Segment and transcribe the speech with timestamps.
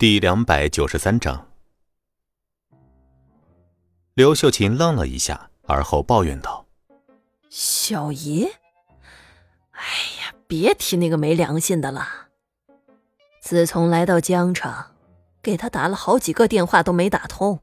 [0.00, 1.46] 第两百九十三章，
[4.14, 6.64] 刘秀琴愣了一下，而后抱怨道
[7.50, 8.48] ：“小姨，
[9.72, 9.82] 哎
[10.22, 12.08] 呀，别提那个没良心的了。
[13.42, 14.72] 自从来到江城，
[15.42, 17.60] 给他打了好几个电话都没打通，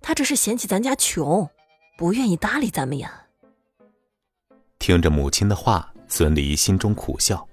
[0.00, 1.50] 他这是嫌弃咱家穷，
[1.98, 3.26] 不愿意搭理咱们呀。”
[4.80, 7.46] 听着母亲的话，孙离心中苦笑，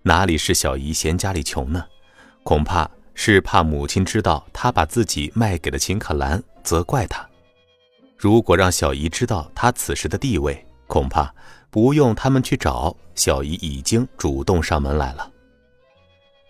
[0.00, 1.86] 哪里是小姨嫌家里穷呢？
[2.42, 2.90] 恐怕……
[3.14, 7.26] 是怕母亲知道他把自己卖给了秦可兰，责怪他。
[8.16, 11.32] 如果让小姨知道他此时的地位，恐怕
[11.70, 15.30] 不用他们去找，小姨已经主动上门来了。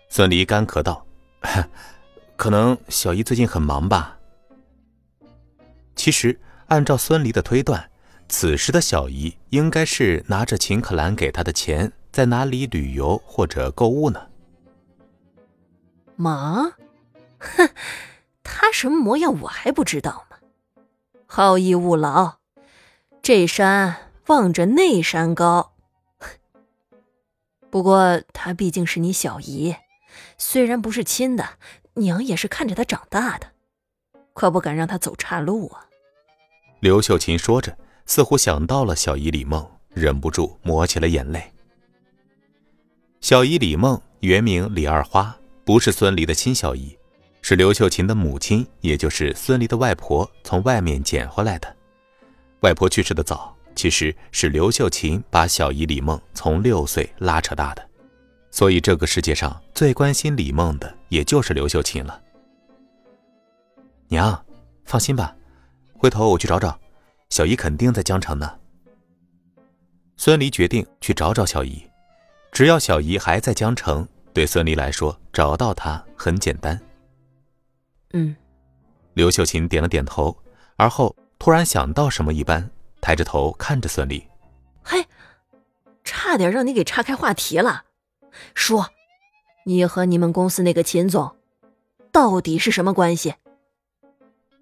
[0.09, 1.05] 孙离干咳道
[2.35, 4.17] ：“可能小姨最近很忙吧。”
[5.95, 7.89] 其实，按照孙离的推断，
[8.27, 14.19] 此时的小姨应该是拿着秦可兰给她的钱，在哪里旅游或者购物呢？
[16.15, 16.73] 忙，
[17.39, 17.69] 哼，
[18.43, 20.37] 他什么模样我还不知道吗？
[21.27, 22.37] 好逸恶劳，
[23.21, 25.73] 这山望着那山高。
[27.69, 29.75] 不过他毕竟是你小姨，
[30.37, 31.57] 虽然不是亲的，
[31.95, 33.51] 娘也是看着他长大的，
[34.33, 35.87] 可不敢让他走岔路啊。
[36.79, 41.51] 刘秀琴说着，似乎想到了小姨李梦，忍不住抹起了眼泪。
[43.19, 45.35] 小姨李梦原名李二花。
[45.65, 46.95] 不是孙离的亲小姨，
[47.41, 51.75] 是刘秀琴的母亲，也就是孙离的外婆从外面捡回来的。
[52.59, 57.83] 外婆去世的早，其实是刘秀琴把小姨李梦从六岁拉扯大的，
[58.51, 62.21] 所以这个世界上最关心李梦的，也就是刘秀琴了。
[64.07, 64.39] 娘，
[64.85, 65.35] 放心吧，
[65.97, 66.79] 回头我去找找，
[67.31, 68.53] 小姨肯定在江城呢。
[70.15, 71.81] 孙离决定去找找小姨，
[72.51, 74.07] 只要小姨还在江城。
[74.35, 76.77] 对孙俪来说，找到他很简单。
[78.11, 78.35] 嗯，
[79.13, 80.37] 刘秀琴点了点头，
[80.75, 82.69] 而后突然想到什么一般，
[82.99, 84.21] 抬着头看着孙俪
[84.83, 85.07] ：“嘿，
[86.03, 87.85] 差点让你给岔开话题了。
[88.53, 88.89] 说，
[89.65, 91.33] 你和你们公司那个秦总，
[92.11, 93.35] 到底是什么关系？”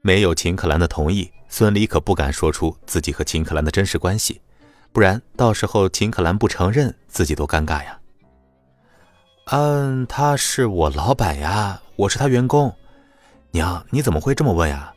[0.05, 4.39] 没有秦可兰的同意，孙俪可不敢说出自己和秦可兰的真实关系，
[4.91, 7.99] 不然到时候秦可兰不承认，自己多尴尬呀。
[9.47, 12.73] 嗯，他是我老板呀，我是他员工。
[13.51, 14.93] 娘，你怎么会这么问呀？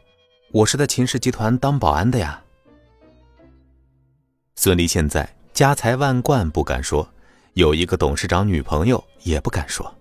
[0.53, 2.41] 我是在秦氏集团当保安的呀。
[4.55, 7.07] 孙俪现在家财万贯不敢说，
[7.55, 9.93] 有一个董事长女朋友也不敢说。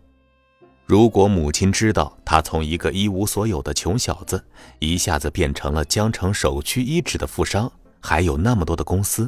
[0.85, 4.41] 如果母亲知道他从一个一无所有的穷小子，
[4.77, 7.69] 一下子变成了江城首屈一指的富商，
[7.99, 9.27] 还有那么多的公司，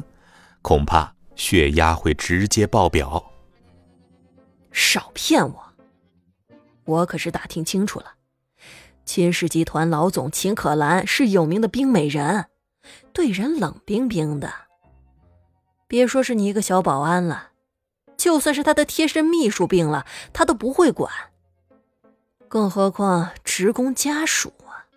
[0.62, 3.22] 恐怕血压会直接爆表。
[4.70, 5.72] 少骗我！
[6.84, 8.14] 我可是打听清楚了，
[9.04, 12.46] 秦氏集团老总秦可兰是有名的冰美人，
[13.12, 14.52] 对人冷冰冰的。
[15.86, 17.50] 别说是你一个小保安了，
[18.16, 21.12] 就算是他的贴身秘书病了，他都不会管。
[22.48, 24.88] 更何况职工家属啊！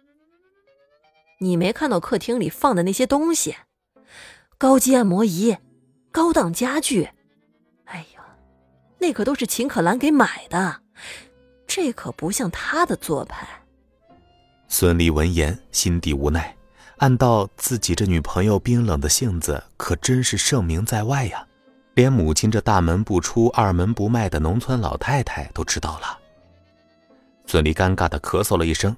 [1.39, 3.55] 你没看到客厅里放的那些东西？
[4.57, 5.57] 高级按摩仪，
[6.11, 7.09] 高档家具。
[9.01, 10.79] 那可都是秦可兰给买的，
[11.66, 13.47] 这可不像他的做派。
[14.67, 16.56] 孙俪闻言心底无奈，
[16.97, 21.44] 暗道自己这女朋友冰冷的性子可真是盛名在外呀，
[21.95, 26.19] 连母亲这大门不出二门不迈的农村老太太都知道了。
[27.47, 28.95] 孙俪尴尬的咳嗽了一声：“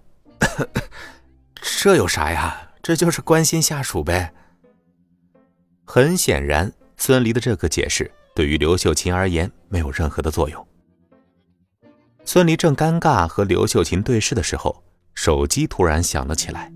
[1.56, 2.72] 这有啥呀？
[2.82, 4.34] 这就是关心下属呗。”
[5.88, 8.12] 很显然，孙俪的这个解释。
[8.36, 10.68] 对于刘秀琴而言，没有任何的作用。
[12.26, 14.84] 孙离正尴尬和刘秀琴对视的时候，
[15.14, 16.72] 手机突然响了起来。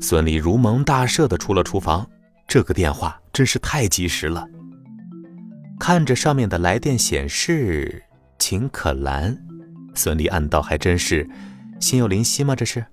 [0.00, 2.08] 孙离如蒙大赦的出了厨房，
[2.46, 4.46] 这个电话真是太及时了。
[5.78, 8.02] 看着上面的来电显示
[8.38, 9.36] 秦可兰，
[9.94, 11.28] 孙离暗道还真是
[11.80, 12.56] 心有灵犀吗？
[12.56, 12.84] 这是。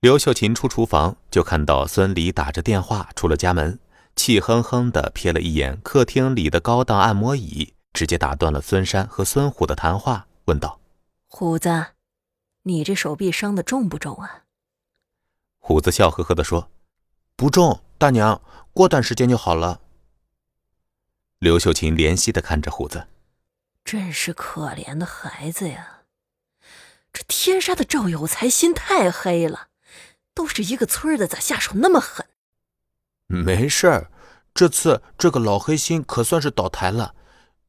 [0.00, 3.78] 刘秀琴出厨房就看到孙离打着电话出了家门。
[4.16, 10.80] 气哼哼地瞥了一眼客厅里的高档按摩椅，直接打断了孙山和孙虎的谈话，问道
[11.26, 11.86] ：“虎子，
[12.62, 14.44] 你这手臂伤的重不重啊？”
[15.58, 16.70] 虎子笑呵呵地说
[17.36, 18.40] ：“不重，大娘，
[18.72, 19.80] 过段时间就好了。”
[21.40, 23.08] 刘秀琴怜惜地看着虎子
[23.84, 26.02] ：“真是可怜的孩子呀！
[27.12, 29.68] 这天杀的赵有才心太黑了，
[30.34, 32.26] 都是一个村的，咋下手那么狠？”
[33.26, 34.10] 没事儿，
[34.52, 37.14] 这次这个老黑心可算是倒台了。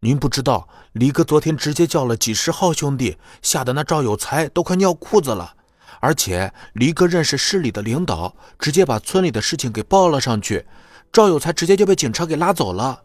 [0.01, 5.55] 您不知道，李哥昨天直接叫了几十号兄弟，吓得那赵有才都快尿裤子了。
[6.01, 10.67] 而且黎哥认识市里的领导，直接把村里的事情给报了上去，
[11.11, 13.01] 赵有才直接就被警察给拉走了。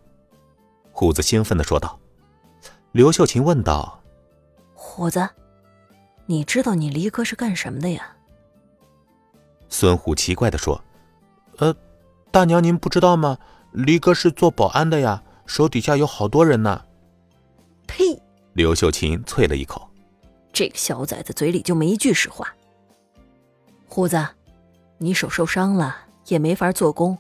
[0.93, 1.99] 虎子兴奋的说道。
[2.93, 4.03] 刘秀琴问道
[4.75, 5.27] ：“虎子，
[6.27, 8.15] 你知道你离哥是干什么的呀？”
[9.71, 10.83] 孙虎奇怪的说
[11.59, 11.73] ：“呃，
[12.31, 13.39] 大娘您不知道吗？
[13.73, 16.85] 离哥是做保安的呀，手底下有好多人呢。”
[17.87, 18.21] 呸！
[18.53, 19.89] 刘秀琴啐了一口
[20.53, 22.55] ：“这个小崽子嘴里就没一句实话。”
[23.87, 24.27] 胡子，
[24.99, 25.97] 你手受伤了
[26.27, 27.19] 也没法做工，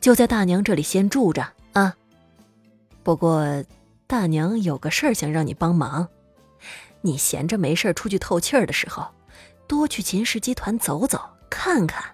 [0.00, 1.94] 就在大娘这里先住着啊。
[3.02, 3.64] 不过。
[4.08, 6.06] 大娘有个事儿想让你帮忙，
[7.00, 9.04] 你闲着没事出去透气儿的时候，
[9.66, 12.04] 多去秦氏集团走走，看看，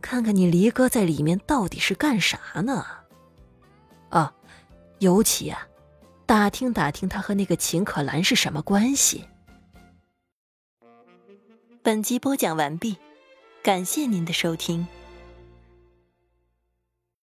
[0.00, 2.86] 看看你离哥在里面到底是干啥呢？
[4.10, 4.32] 啊，
[4.98, 5.66] 尤其啊，
[6.24, 9.24] 打听打听他和那个秦可兰是什么关系。
[11.82, 12.96] 本集播讲完毕，
[13.62, 14.86] 感谢您的收听。